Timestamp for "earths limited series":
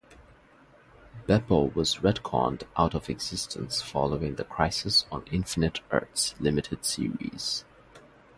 5.91-7.63